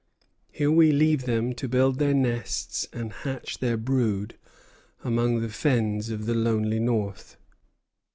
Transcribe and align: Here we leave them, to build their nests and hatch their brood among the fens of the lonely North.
Here 0.51 0.71
we 0.71 0.91
leave 0.91 1.25
them, 1.25 1.53
to 1.53 1.69
build 1.69 1.99
their 1.99 2.15
nests 2.15 2.87
and 2.91 3.13
hatch 3.13 3.59
their 3.59 3.77
brood 3.77 4.35
among 5.03 5.41
the 5.41 5.49
fens 5.49 6.09
of 6.09 6.25
the 6.25 6.33
lonely 6.33 6.79
North. 6.79 7.37